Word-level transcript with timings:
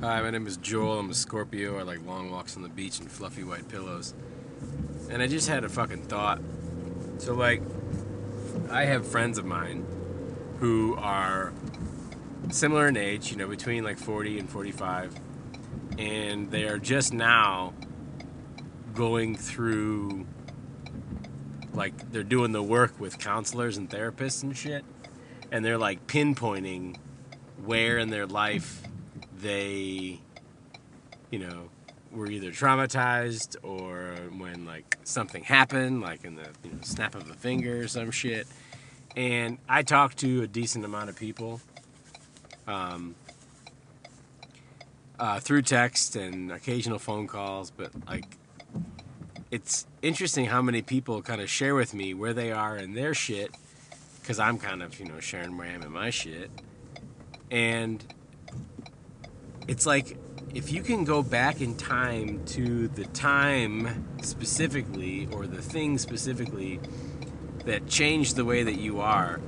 Hi, 0.00 0.22
my 0.22 0.30
name 0.30 0.46
is 0.46 0.56
Joel. 0.58 1.00
I'm 1.00 1.10
a 1.10 1.14
Scorpio. 1.14 1.76
I 1.76 1.82
like 1.82 2.06
long 2.06 2.30
walks 2.30 2.54
on 2.54 2.62
the 2.62 2.68
beach 2.68 3.00
and 3.00 3.10
fluffy 3.10 3.42
white 3.42 3.68
pillows. 3.68 4.14
And 5.10 5.20
I 5.20 5.26
just 5.26 5.48
had 5.48 5.64
a 5.64 5.68
fucking 5.68 6.04
thought. 6.04 6.40
So, 7.18 7.34
like, 7.34 7.60
I 8.70 8.84
have 8.84 9.04
friends 9.04 9.38
of 9.38 9.44
mine 9.44 9.84
who 10.60 10.94
are 10.98 11.52
similar 12.48 12.86
in 12.86 12.96
age, 12.96 13.32
you 13.32 13.38
know, 13.38 13.48
between 13.48 13.82
like 13.82 13.98
40 13.98 14.38
and 14.38 14.48
45. 14.48 15.18
And 15.98 16.48
they 16.52 16.68
are 16.68 16.78
just 16.78 17.12
now 17.12 17.74
going 18.94 19.34
through, 19.34 20.28
like, 21.74 22.12
they're 22.12 22.22
doing 22.22 22.52
the 22.52 22.62
work 22.62 23.00
with 23.00 23.18
counselors 23.18 23.76
and 23.76 23.90
therapists 23.90 24.44
and 24.44 24.56
shit. 24.56 24.84
And 25.50 25.64
they're 25.64 25.76
like 25.76 26.06
pinpointing 26.06 26.98
where 27.64 27.98
in 27.98 28.10
their 28.10 28.28
life 28.28 28.87
they, 29.40 30.20
you 31.30 31.38
know, 31.38 31.70
were 32.12 32.26
either 32.30 32.50
traumatized 32.50 33.56
or 33.62 34.16
when 34.36 34.64
like 34.64 34.96
something 35.04 35.44
happened, 35.44 36.00
like 36.00 36.24
in 36.24 36.36
the 36.36 36.48
you 36.64 36.70
know, 36.72 36.78
snap 36.82 37.14
of 37.14 37.30
a 37.30 37.34
finger 37.34 37.82
or 37.82 37.88
some 37.88 38.10
shit. 38.10 38.46
And 39.16 39.58
I 39.68 39.82
talked 39.82 40.18
to 40.18 40.42
a 40.42 40.46
decent 40.46 40.84
amount 40.84 41.10
of 41.10 41.16
people 41.16 41.60
um, 42.66 43.14
uh, 45.18 45.40
through 45.40 45.62
text 45.62 46.16
and 46.16 46.52
occasional 46.52 46.98
phone 46.98 47.26
calls, 47.26 47.70
but 47.70 47.90
like 48.06 48.36
it's 49.50 49.86
interesting 50.02 50.44
how 50.46 50.62
many 50.62 50.82
people 50.82 51.22
kind 51.22 51.40
of 51.40 51.48
share 51.48 51.74
with 51.74 51.94
me 51.94 52.14
where 52.14 52.34
they 52.34 52.52
are 52.52 52.76
in 52.76 52.94
their 52.94 53.14
shit 53.14 53.50
because 54.20 54.38
I'm 54.38 54.58
kind 54.58 54.82
of 54.82 54.98
you 55.00 55.06
know 55.06 55.20
sharing 55.20 55.56
where 55.56 55.66
I 55.66 55.70
am 55.70 55.82
in 55.82 55.90
my 55.90 56.10
shit, 56.10 56.50
and 57.50 58.04
it's 59.68 59.86
like 59.86 60.16
if 60.54 60.72
you 60.72 60.82
can 60.82 61.04
go 61.04 61.22
back 61.22 61.60
in 61.60 61.76
time 61.76 62.44
to 62.46 62.88
the 62.88 63.04
time 63.04 64.06
specifically 64.22 65.28
or 65.30 65.46
the 65.46 65.62
thing 65.62 65.98
specifically 65.98 66.80
that 67.66 67.86
changed 67.86 68.34
the 68.34 68.44
way 68.44 68.62
that 68.62 68.78
you 68.80 69.00
are 69.00 69.40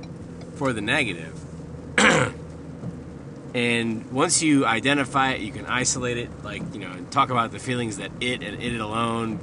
for 0.55 0.71
the 0.71 0.81
negative 0.81 1.37
and 3.53 4.09
once 4.11 4.41
you 4.41 4.65
identify 4.65 5.31
it 5.31 5.41
you 5.41 5.51
can 5.51 5.65
isolate 5.65 6.17
it 6.17 6.29
like 6.43 6.61
you 6.73 6.79
know 6.79 6.91
and 6.91 7.11
talk 7.11 7.29
about 7.31 7.51
the 7.51 7.59
feelings 7.59 7.97
that 7.97 8.11
it 8.21 8.43
and 8.43 8.61
it 8.61 8.79
alone 8.79 9.39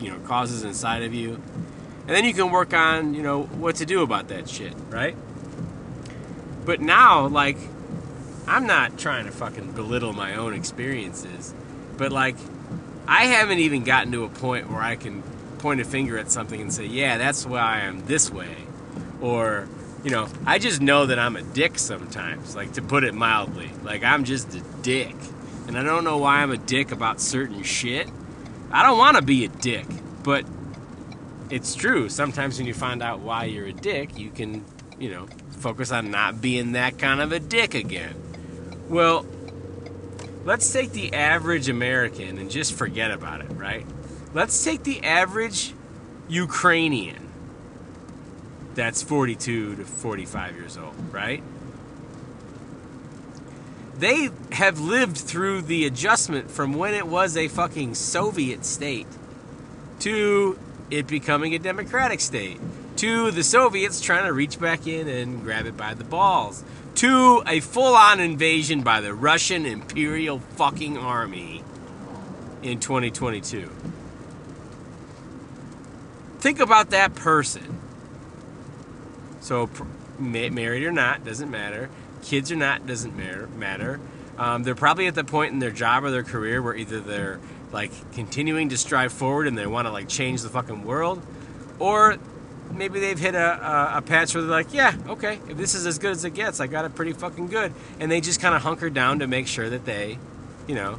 you 0.00 0.08
know 0.08 0.18
causes 0.20 0.62
inside 0.62 1.02
of 1.02 1.12
you 1.12 1.42
and 2.10 2.16
then 2.16 2.24
you 2.24 2.32
can 2.32 2.50
work 2.50 2.72
on 2.72 3.14
you 3.14 3.22
know 3.22 3.42
what 3.42 3.76
to 3.76 3.86
do 3.86 4.02
about 4.02 4.28
that 4.28 4.48
shit 4.48 4.74
right? 4.88 5.16
But 6.64 6.80
now 6.80 7.26
like 7.26 7.56
I'm 8.46 8.66
not 8.66 8.98
trying 8.98 9.26
to 9.26 9.32
fucking 9.32 9.72
belittle 9.72 10.12
my 10.12 10.34
own 10.34 10.54
experiences, 10.54 11.54
but 11.96 12.12
like, 12.12 12.36
I 13.06 13.24
haven't 13.24 13.58
even 13.58 13.84
gotten 13.84 14.12
to 14.12 14.24
a 14.24 14.28
point 14.28 14.70
where 14.70 14.80
I 14.80 14.96
can 14.96 15.22
point 15.58 15.80
a 15.80 15.84
finger 15.84 16.18
at 16.18 16.30
something 16.30 16.60
and 16.60 16.72
say, 16.72 16.86
yeah, 16.86 17.18
that's 17.18 17.46
why 17.46 17.82
I'm 17.82 18.06
this 18.06 18.30
way. 18.30 18.56
Or, 19.20 19.68
you 20.02 20.10
know, 20.10 20.28
I 20.46 20.58
just 20.58 20.80
know 20.80 21.06
that 21.06 21.18
I'm 21.18 21.36
a 21.36 21.42
dick 21.42 21.78
sometimes, 21.78 22.56
like 22.56 22.72
to 22.74 22.82
put 22.82 23.04
it 23.04 23.14
mildly. 23.14 23.70
Like, 23.82 24.02
I'm 24.02 24.24
just 24.24 24.54
a 24.54 24.60
dick. 24.82 25.14
And 25.66 25.78
I 25.78 25.82
don't 25.82 26.04
know 26.04 26.18
why 26.18 26.42
I'm 26.42 26.50
a 26.50 26.56
dick 26.56 26.90
about 26.90 27.20
certain 27.20 27.62
shit. 27.62 28.08
I 28.72 28.82
don't 28.82 28.98
want 28.98 29.16
to 29.16 29.22
be 29.22 29.44
a 29.44 29.48
dick, 29.48 29.86
but 30.22 30.44
it's 31.50 31.74
true. 31.74 32.08
Sometimes 32.08 32.58
when 32.58 32.66
you 32.66 32.74
find 32.74 33.02
out 33.02 33.20
why 33.20 33.44
you're 33.44 33.66
a 33.66 33.72
dick, 33.72 34.18
you 34.18 34.30
can, 34.30 34.64
you 34.98 35.10
know, 35.10 35.26
focus 35.58 35.92
on 35.92 36.10
not 36.10 36.40
being 36.40 36.72
that 36.72 36.98
kind 36.98 37.20
of 37.20 37.32
a 37.32 37.38
dick 37.38 37.74
again. 37.74 38.14
Well, 38.90 39.24
let's 40.44 40.72
take 40.72 40.90
the 40.90 41.14
average 41.14 41.68
American 41.68 42.38
and 42.38 42.50
just 42.50 42.74
forget 42.74 43.12
about 43.12 43.40
it, 43.40 43.50
right? 43.52 43.86
Let's 44.34 44.64
take 44.64 44.82
the 44.82 45.04
average 45.04 45.74
Ukrainian 46.28 47.28
that's 48.74 49.00
42 49.00 49.76
to 49.76 49.84
45 49.84 50.56
years 50.56 50.76
old, 50.76 50.94
right? 51.12 51.40
They 53.96 54.30
have 54.52 54.80
lived 54.80 55.18
through 55.18 55.62
the 55.62 55.86
adjustment 55.86 56.50
from 56.50 56.72
when 56.72 56.92
it 56.94 57.06
was 57.06 57.36
a 57.36 57.46
fucking 57.46 57.94
Soviet 57.94 58.64
state 58.64 59.06
to 60.00 60.58
it 60.90 61.06
becoming 61.06 61.54
a 61.54 61.60
democratic 61.60 62.18
state 62.18 62.58
to 62.96 63.30
the 63.30 63.44
Soviets 63.44 64.00
trying 64.00 64.24
to 64.24 64.32
reach 64.32 64.58
back 64.58 64.88
in 64.88 65.06
and 65.06 65.44
grab 65.44 65.66
it 65.66 65.76
by 65.76 65.94
the 65.94 66.04
balls 66.04 66.64
to 66.96 67.42
a 67.46 67.60
full 67.60 67.94
on 67.94 68.20
invasion 68.20 68.82
by 68.82 69.00
the 69.00 69.14
Russian 69.14 69.66
Imperial 69.66 70.38
fucking 70.38 70.98
army 70.98 71.62
in 72.62 72.80
2022. 72.80 73.70
Think 76.38 76.60
about 76.60 76.90
that 76.90 77.14
person. 77.14 77.78
So, 79.40 79.68
married 80.18 80.84
or 80.84 80.92
not, 80.92 81.24
doesn't 81.24 81.50
matter. 81.50 81.90
Kids 82.22 82.52
or 82.52 82.56
not, 82.56 82.86
doesn't 82.86 83.16
matter. 83.16 84.00
Um, 84.38 84.62
they're 84.62 84.74
probably 84.74 85.06
at 85.06 85.14
the 85.14 85.24
point 85.24 85.52
in 85.52 85.58
their 85.58 85.70
job 85.70 86.04
or 86.04 86.10
their 86.10 86.22
career 86.22 86.62
where 86.62 86.74
either 86.74 87.00
they're 87.00 87.40
like 87.72 87.92
continuing 88.12 88.70
to 88.70 88.76
strive 88.76 89.12
forward 89.12 89.46
and 89.46 89.56
they 89.56 89.66
want 89.66 89.86
to 89.86 89.92
like 89.92 90.08
change 90.08 90.42
the 90.42 90.48
fucking 90.48 90.84
world, 90.84 91.22
or 91.78 92.16
maybe 92.72 93.00
they've 93.00 93.18
hit 93.18 93.34
a, 93.34 93.92
a, 93.94 93.98
a, 93.98 94.02
patch 94.02 94.34
where 94.34 94.42
they're 94.42 94.50
like, 94.50 94.72
yeah, 94.72 94.94
okay, 95.08 95.38
if 95.48 95.56
this 95.56 95.74
is 95.74 95.86
as 95.86 95.98
good 95.98 96.12
as 96.12 96.24
it 96.24 96.34
gets, 96.34 96.60
I 96.60 96.66
got 96.66 96.84
it 96.84 96.94
pretty 96.94 97.12
fucking 97.12 97.48
good. 97.48 97.72
And 97.98 98.10
they 98.10 98.20
just 98.20 98.40
kind 98.40 98.54
of 98.54 98.62
hunker 98.62 98.90
down 98.90 99.20
to 99.20 99.26
make 99.26 99.46
sure 99.46 99.68
that 99.68 99.84
they, 99.84 100.18
you 100.66 100.74
know, 100.74 100.98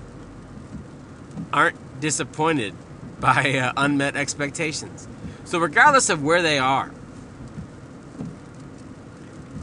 aren't 1.54 2.00
disappointed 2.00 2.74
by 3.20 3.58
uh, 3.58 3.74
unmet 3.78 4.16
expectations. 4.16 5.08
So, 5.46 5.60
regardless 5.60 6.10
of 6.10 6.24
where 6.24 6.42
they 6.42 6.60
are, 6.60 6.92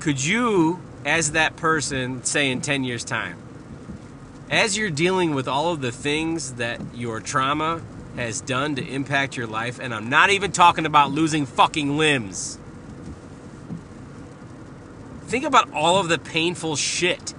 could 0.00 0.24
you, 0.24 0.80
as 1.04 1.32
that 1.32 1.56
person, 1.56 2.24
say 2.24 2.50
in 2.50 2.60
10 2.60 2.84
years' 2.84 3.04
time, 3.04 3.38
as 4.50 4.76
you're 4.76 4.90
dealing 4.90 5.34
with 5.34 5.48
all 5.48 5.72
of 5.72 5.80
the 5.80 5.92
things 5.92 6.54
that 6.54 6.80
your 6.94 7.20
trauma 7.20 7.82
has 8.16 8.40
done 8.40 8.74
to 8.76 8.86
impact 8.86 9.36
your 9.36 9.46
life, 9.46 9.78
and 9.78 9.94
I'm 9.94 10.08
not 10.08 10.30
even 10.30 10.52
talking 10.52 10.86
about 10.86 11.12
losing 11.12 11.46
fucking 11.46 11.96
limbs. 11.96 12.58
Think 15.26 15.44
about 15.44 15.72
all 15.72 15.98
of 15.98 16.08
the 16.08 16.18
painful 16.18 16.76
shit 16.76 17.34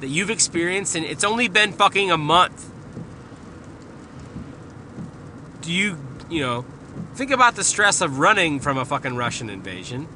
that 0.00 0.08
you've 0.08 0.30
experienced, 0.30 0.94
and 0.94 1.04
it's 1.04 1.24
only 1.24 1.48
been 1.48 1.72
fucking 1.72 2.10
a 2.10 2.18
month. 2.18 2.70
Do 5.62 5.72
you, 5.72 5.98
you 6.28 6.40
know, 6.40 6.64
think 7.14 7.30
about 7.30 7.56
the 7.56 7.64
stress 7.64 8.00
of 8.00 8.18
running 8.18 8.60
from 8.60 8.76
a 8.78 8.84
fucking 8.84 9.16
Russian 9.16 9.48
invasion. 9.48 10.08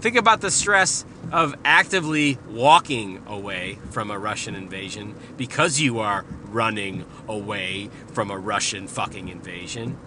Think 0.00 0.16
about 0.16 0.40
the 0.40 0.50
stress 0.50 1.04
of 1.30 1.54
actively 1.62 2.38
walking 2.48 3.22
away 3.26 3.78
from 3.90 4.10
a 4.10 4.18
Russian 4.18 4.54
invasion 4.54 5.14
because 5.36 5.78
you 5.78 6.00
are 6.00 6.24
running 6.44 7.04
away 7.28 7.90
from 8.12 8.30
a 8.30 8.38
Russian 8.38 8.88
fucking 8.88 9.28
invasion. 9.28 9.98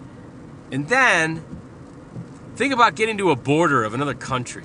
And 0.72 0.88
then 0.88 1.44
think 2.56 2.74
about 2.74 2.96
getting 2.96 3.18
to 3.18 3.30
a 3.30 3.36
border 3.36 3.84
of 3.84 3.94
another 3.94 4.14
country 4.14 4.64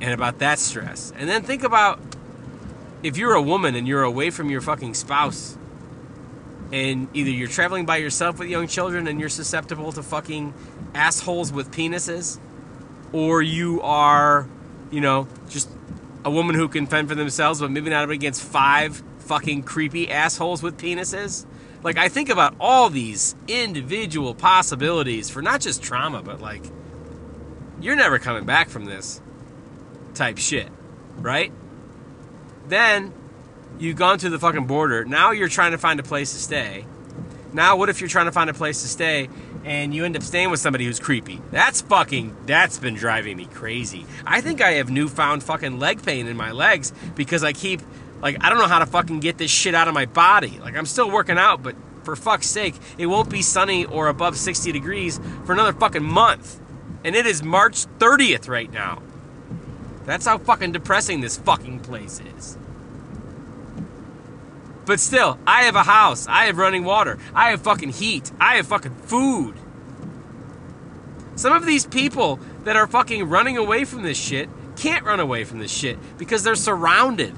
and 0.00 0.12
about 0.12 0.40
that 0.40 0.58
stress. 0.58 1.12
And 1.16 1.28
then 1.28 1.42
think 1.42 1.62
about 1.62 2.00
if 3.04 3.16
you're 3.16 3.34
a 3.34 3.42
woman 3.42 3.76
and 3.76 3.86
you're 3.86 4.02
away 4.02 4.30
from 4.30 4.50
your 4.50 4.60
fucking 4.60 4.94
spouse 4.94 5.56
and 6.72 7.08
either 7.14 7.30
you're 7.30 7.46
traveling 7.46 7.86
by 7.86 7.98
yourself 7.98 8.40
with 8.40 8.48
young 8.48 8.66
children 8.66 9.06
and 9.06 9.20
you're 9.20 9.28
susceptible 9.28 9.92
to 9.92 10.02
fucking 10.02 10.52
assholes 10.94 11.52
with 11.52 11.70
penises 11.70 12.40
or 13.16 13.40
you 13.40 13.80
are, 13.80 14.46
you 14.90 15.00
know, 15.00 15.26
just 15.48 15.70
a 16.22 16.30
woman 16.30 16.54
who 16.54 16.68
can 16.68 16.86
fend 16.86 17.08
for 17.08 17.14
themselves, 17.14 17.62
but 17.62 17.70
maybe 17.70 17.88
not 17.88 18.10
against 18.10 18.42
five 18.42 19.02
fucking 19.20 19.62
creepy 19.62 20.10
assholes 20.10 20.62
with 20.62 20.76
penises. 20.76 21.46
Like, 21.82 21.96
I 21.96 22.10
think 22.10 22.28
about 22.28 22.54
all 22.60 22.90
these 22.90 23.34
individual 23.48 24.34
possibilities 24.34 25.30
for 25.30 25.40
not 25.40 25.62
just 25.62 25.82
trauma, 25.82 26.22
but 26.22 26.42
like, 26.42 26.62
you're 27.80 27.96
never 27.96 28.18
coming 28.18 28.44
back 28.44 28.68
from 28.68 28.84
this 28.84 29.22
type 30.12 30.36
shit, 30.36 30.68
right? 31.16 31.50
Then 32.68 33.14
you've 33.78 33.96
gone 33.96 34.18
to 34.18 34.28
the 34.28 34.38
fucking 34.38 34.66
border. 34.66 35.06
Now 35.06 35.30
you're 35.30 35.48
trying 35.48 35.72
to 35.72 35.78
find 35.78 35.98
a 36.00 36.02
place 36.02 36.34
to 36.34 36.38
stay. 36.38 36.84
Now, 37.56 37.74
what 37.74 37.88
if 37.88 38.02
you're 38.02 38.10
trying 38.10 38.26
to 38.26 38.32
find 38.32 38.50
a 38.50 38.54
place 38.54 38.82
to 38.82 38.88
stay 38.88 39.30
and 39.64 39.94
you 39.94 40.04
end 40.04 40.14
up 40.14 40.22
staying 40.22 40.50
with 40.50 40.60
somebody 40.60 40.84
who's 40.84 41.00
creepy. 41.00 41.40
That's 41.50 41.80
fucking, 41.80 42.36
that's 42.44 42.78
been 42.78 42.94
driving 42.94 43.38
me 43.38 43.46
crazy. 43.46 44.04
I 44.26 44.42
think 44.42 44.60
I 44.60 44.72
have 44.72 44.90
newfound 44.90 45.42
fucking 45.42 45.78
leg 45.78 46.02
pain 46.02 46.26
in 46.26 46.36
my 46.36 46.52
legs 46.52 46.92
because 47.14 47.42
I 47.42 47.54
keep, 47.54 47.80
like, 48.20 48.36
I 48.44 48.50
don't 48.50 48.58
know 48.58 48.68
how 48.68 48.80
to 48.80 48.84
fucking 48.84 49.20
get 49.20 49.38
this 49.38 49.50
shit 49.50 49.74
out 49.74 49.88
of 49.88 49.94
my 49.94 50.04
body. 50.04 50.58
Like, 50.60 50.76
I'm 50.76 50.84
still 50.84 51.10
working 51.10 51.38
out, 51.38 51.62
but 51.62 51.74
for 52.04 52.14
fuck's 52.14 52.46
sake, 52.46 52.74
it 52.98 53.06
won't 53.06 53.30
be 53.30 53.40
sunny 53.40 53.86
or 53.86 54.08
above 54.08 54.36
60 54.36 54.70
degrees 54.70 55.18
for 55.46 55.54
another 55.54 55.72
fucking 55.72 56.04
month. 56.04 56.60
And 57.04 57.16
it 57.16 57.24
is 57.24 57.42
March 57.42 57.86
30th 57.98 58.50
right 58.50 58.70
now. 58.70 59.02
That's 60.04 60.26
how 60.26 60.36
fucking 60.36 60.72
depressing 60.72 61.22
this 61.22 61.38
fucking 61.38 61.80
place 61.80 62.20
is. 62.36 62.58
But 64.86 65.00
still, 65.00 65.38
I 65.46 65.64
have 65.64 65.74
a 65.74 65.82
house. 65.82 66.26
I 66.28 66.44
have 66.46 66.56
running 66.56 66.84
water. 66.84 67.18
I 67.34 67.50
have 67.50 67.60
fucking 67.60 67.90
heat. 67.90 68.30
I 68.40 68.56
have 68.56 68.68
fucking 68.68 68.94
food. 68.94 69.56
Some 71.34 71.52
of 71.52 71.66
these 71.66 71.86
people 71.86 72.38
that 72.64 72.76
are 72.76 72.86
fucking 72.86 73.28
running 73.28 73.58
away 73.58 73.84
from 73.84 74.02
this 74.02 74.16
shit 74.16 74.48
can't 74.76 75.04
run 75.04 75.20
away 75.20 75.44
from 75.44 75.58
this 75.58 75.72
shit 75.72 75.98
because 76.16 76.44
they're 76.44 76.54
surrounded. 76.54 77.34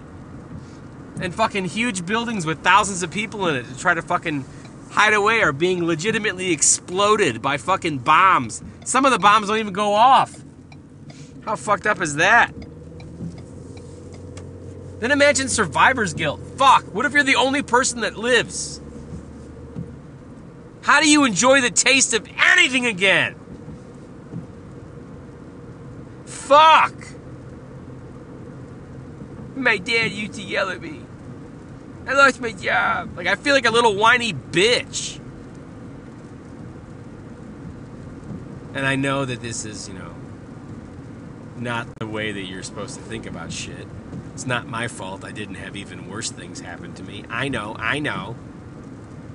And 1.21 1.35
fucking 1.35 1.65
huge 1.65 2.07
buildings 2.07 2.47
with 2.47 2.63
thousands 2.63 3.03
of 3.03 3.11
people 3.11 3.49
in 3.49 3.57
it 3.57 3.67
to 3.67 3.77
try 3.77 3.95
to 3.95 4.03
fucking 4.03 4.45
hide 4.91 5.15
away 5.15 5.41
are 5.43 5.53
being 5.53 5.85
legitimately 5.85 6.53
exploded 6.53 7.43
by 7.43 7.57
fucking 7.57 7.99
bombs. 7.99 8.63
Some 8.85 9.05
of 9.05 9.11
the 9.11 9.19
bombs 9.19 9.49
don't 9.49 9.59
even 9.59 9.73
go 9.73 9.95
off. 9.95 10.37
How 11.45 11.57
fucked 11.57 11.87
up 11.87 12.01
is 12.01 12.17
that? 12.17 12.53
Then 14.99 15.11
imagine 15.13 15.49
survivor's 15.49 16.15
guilt. 16.15 16.41
Fuck, 16.57 16.85
what 16.95 17.07
if 17.07 17.13
you're 17.13 17.23
the 17.23 17.37
only 17.37 17.63
person 17.63 18.01
that 18.01 18.17
lives? 18.17 18.81
How 20.83 21.01
do 21.01 21.09
you 21.09 21.25
enjoy 21.25 21.61
the 21.61 21.71
taste 21.71 22.15
of 22.15 22.27
anything 22.37 22.87
again? 22.87 23.37
Fuck! 26.25 26.95
My 29.55 29.77
dad 29.77 30.13
used 30.13 30.35
to 30.35 30.43
yell 30.43 30.71
at 30.71 30.81
me. 30.81 31.03
I 32.07 32.15
lost 32.15 32.41
my 32.41 32.53
job. 32.53 33.17
Like, 33.17 33.27
I 33.27 33.35
feel 33.35 33.55
like 33.55 33.67
a 33.67 33.71
little 33.71 33.95
whiny 33.95 34.33
bitch. 34.33 35.21
And 38.75 38.87
I 38.87 38.97
know 38.97 39.25
that 39.25 39.43
this 39.43 39.65
is, 39.65 39.89
you 39.89 39.95
know, 39.95 40.15
not 41.57 41.87
the 41.99 42.07
way 42.07 42.33
that 42.33 42.43
you're 42.45 42.63
supposed 42.63 42.95
to 42.95 43.03
think 43.03 43.27
about 43.27 43.53
shit. 43.53 43.87
It's 44.39 44.47
not 44.47 44.69
my 44.69 44.87
fault 44.87 45.25
I 45.25 45.33
didn't 45.33 45.57
have 45.57 45.75
even 45.75 46.09
worse 46.09 46.31
things 46.31 46.61
happen 46.61 46.95
to 46.95 47.03
me. 47.03 47.25
I 47.29 47.49
know, 47.49 47.75
I 47.77 47.99
know. 47.99 48.37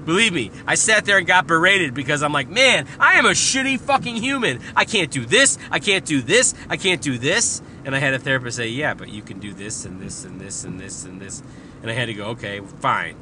Believe 0.05 0.31
me, 0.31 0.49
I 0.65 0.75
sat 0.75 1.03
there 1.03 1.17
and 1.17 1.27
got 1.27 1.45
berated 1.45 1.93
because 1.93 2.23
I'm 2.23 2.31
like, 2.31 2.47
man, 2.47 2.87
I 3.01 3.15
am 3.15 3.25
a 3.25 3.31
shitty 3.31 3.81
fucking 3.81 4.15
human. 4.15 4.61
I 4.77 4.85
can't 4.85 5.11
do 5.11 5.25
this, 5.25 5.57
I 5.69 5.79
can't 5.79 6.05
do 6.05 6.21
this, 6.21 6.53
I 6.69 6.77
can't 6.77 7.01
do 7.01 7.17
this. 7.17 7.61
And 7.83 7.93
I 7.93 7.99
had 7.99 8.13
a 8.13 8.17
therapist 8.17 8.55
say, 8.55 8.69
yeah, 8.69 8.93
but 8.93 9.09
you 9.09 9.21
can 9.21 9.39
do 9.39 9.53
this 9.53 9.83
and 9.83 9.99
this 9.99 10.23
and 10.23 10.39
this 10.39 10.63
and 10.63 10.79
this 10.79 11.03
and 11.03 11.19
this. 11.19 11.43
And 11.81 11.91
I 11.91 11.93
had 11.93 12.05
to 12.05 12.13
go, 12.13 12.27
okay, 12.27 12.61
fine. 12.79 13.17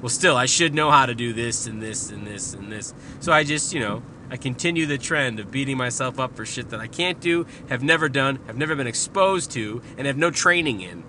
Well, 0.00 0.08
still, 0.08 0.38
I 0.38 0.46
should 0.46 0.72
know 0.72 0.90
how 0.90 1.04
to 1.04 1.14
do 1.14 1.34
this 1.34 1.66
and 1.66 1.82
this 1.82 2.10
and 2.10 2.26
this 2.26 2.54
and 2.54 2.72
this. 2.72 2.94
So 3.20 3.30
I 3.30 3.44
just, 3.44 3.74
you 3.74 3.80
know, 3.80 4.02
I 4.30 4.36
continue 4.36 4.86
the 4.86 4.98
trend 4.98 5.38
of 5.38 5.50
beating 5.50 5.76
myself 5.76 6.18
up 6.18 6.36
for 6.36 6.44
shit 6.44 6.70
that 6.70 6.80
I 6.80 6.86
can't 6.86 7.20
do, 7.20 7.46
have 7.68 7.82
never 7.82 8.08
done, 8.08 8.40
have 8.46 8.56
never 8.56 8.74
been 8.74 8.86
exposed 8.86 9.50
to, 9.52 9.82
and 9.96 10.06
have 10.06 10.16
no 10.16 10.30
training 10.30 10.80
in. 10.80 11.04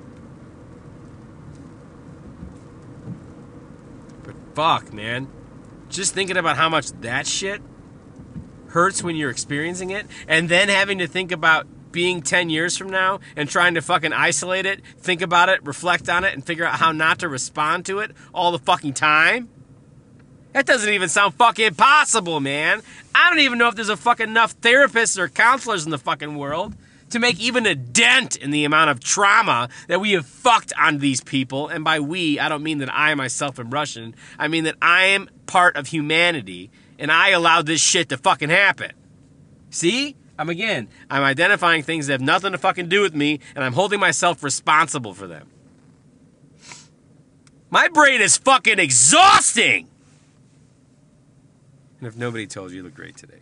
But 4.24 4.36
fuck, 4.54 4.94
man. 4.94 5.28
Just 5.90 6.14
thinking 6.14 6.38
about 6.38 6.58
how 6.58 6.70
much 6.70 6.92
that 7.02 7.26
shit 7.26 7.62
hurts 8.68 9.02
when 9.02 9.16
you're 9.16 9.32
experiencing 9.32 9.90
it, 9.90 10.06
and 10.28 10.50
then 10.50 10.70
having 10.70 10.98
to 11.00 11.08
think 11.08 11.32
about 11.32 11.66
being 11.92 12.22
10 12.22 12.50
years 12.50 12.78
from 12.78 12.90
now 12.90 13.20
and 13.36 13.50
trying 13.50 13.74
to 13.74 13.82
fucking 13.82 14.14
isolate 14.14 14.66
it, 14.66 14.82
think 15.00 15.22
about 15.22 15.50
it, 15.50 15.64
reflect 15.64 16.10
on 16.10 16.24
it, 16.24 16.34
and 16.34 16.46
figure 16.46 16.66
out 16.66 16.76
how 16.76 16.92
not 16.92 17.20
to 17.20 17.28
respond 17.28 17.86
to 17.86 18.00
it 18.00 18.12
all 18.34 18.52
the 18.52 18.60
fucking 18.60 18.94
time? 18.94 19.50
That 20.54 20.66
doesn't 20.66 20.92
even 20.92 21.10
sound 21.10 21.36
fucking 21.36 21.76
possible, 21.76 22.40
man. 22.40 22.82
I 23.14 23.30
don't 23.30 23.40
even 23.40 23.58
know 23.58 23.68
if 23.68 23.76
there's 23.76 23.90
a 23.90 23.98
fucking 23.98 24.30
enough 24.30 24.60
therapists 24.62 25.18
or 25.18 25.30
counselors 25.30 25.86
in 25.86 25.92
the 25.92 25.98
fucking 25.98 26.36
world 26.36 26.76
to 27.10 27.20
make 27.20 27.40
even 27.40 27.66
a 27.66 27.76
dent 27.76 28.36
in 28.36 28.52
the 28.52 28.66
amount 28.66 28.90
of 28.90 29.00
trauma 29.00 29.70
that 29.88 30.02
we 30.02 30.12
have 30.12 30.26
fucked 30.26 30.74
on 30.78 30.98
these 30.98 31.22
people. 31.22 31.68
And 31.68 31.84
by 31.84 32.00
we, 32.00 32.40
I 32.40 32.50
don't 32.50 32.64
mean 32.64 32.80
that 32.80 32.90
I 32.92 33.14
myself 33.16 33.60
am 33.60 33.70
Russian. 33.70 34.16
I 34.38 34.48
mean 34.48 34.66
that 34.66 34.76
I 34.82 35.06
am 35.06 35.30
part 35.46 35.76
of 35.78 35.88
humanity 35.88 36.70
and 37.00 37.12
I 37.12 37.30
allowed 37.30 37.66
this 37.66 37.82
shit 37.82 38.10
to 38.10 38.18
fucking 38.18 38.50
happen. 38.50 38.92
See? 39.70 40.16
I'm 40.40 40.50
again, 40.50 40.88
I'm 41.10 41.24
identifying 41.24 41.82
things 41.84 42.08
that 42.08 42.14
have 42.14 42.22
nothing 42.22 42.52
to 42.52 42.60
fucking 42.60 42.90
do 42.90 43.02
with 43.02 43.16
me, 43.16 43.40
and 43.56 43.64
I'm 43.64 43.74
holding 43.74 44.00
myself 44.00 44.44
responsible 44.44 45.16
for 45.16 45.26
them. 45.26 45.48
My 47.72 47.88
brain 47.88 48.22
is 48.22 48.38
fucking 48.38 48.78
exhausting! 48.78 49.88
And 52.00 52.08
if 52.08 52.16
nobody 52.16 52.46
told 52.48 52.72
you, 52.72 52.78
you 52.78 52.84
look 52.84 52.96
great 52.96 53.18
today. 53.18 53.42